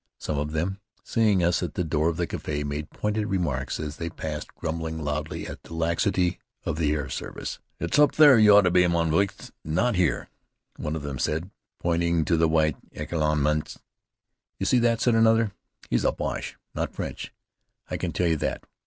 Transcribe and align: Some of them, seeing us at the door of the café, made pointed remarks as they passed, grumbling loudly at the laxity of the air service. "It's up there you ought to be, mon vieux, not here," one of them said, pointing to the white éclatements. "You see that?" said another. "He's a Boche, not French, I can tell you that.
Some 0.17 0.39
of 0.39 0.51
them, 0.53 0.79
seeing 1.03 1.43
us 1.43 1.61
at 1.61 1.75
the 1.75 1.83
door 1.83 2.09
of 2.09 2.17
the 2.17 2.25
café, 2.25 2.65
made 2.65 2.89
pointed 2.89 3.27
remarks 3.27 3.79
as 3.79 3.97
they 3.97 4.09
passed, 4.09 4.47
grumbling 4.55 5.03
loudly 5.03 5.45
at 5.45 5.61
the 5.61 5.75
laxity 5.75 6.39
of 6.65 6.77
the 6.79 6.91
air 6.93 7.07
service. 7.07 7.59
"It's 7.79 7.99
up 7.99 8.13
there 8.13 8.39
you 8.39 8.55
ought 8.55 8.61
to 8.63 8.71
be, 8.71 8.87
mon 8.87 9.11
vieux, 9.11 9.27
not 9.63 9.93
here," 9.95 10.27
one 10.77 10.95
of 10.95 11.03
them 11.03 11.19
said, 11.19 11.51
pointing 11.79 12.25
to 12.25 12.35
the 12.35 12.47
white 12.49 12.77
éclatements. 12.95 13.77
"You 14.57 14.65
see 14.65 14.79
that?" 14.79 15.01
said 15.01 15.13
another. 15.13 15.51
"He's 15.87 16.03
a 16.03 16.11
Boche, 16.11 16.55
not 16.73 16.95
French, 16.95 17.31
I 17.91 17.97
can 17.97 18.11
tell 18.11 18.25
you 18.27 18.37
that. 18.37 18.65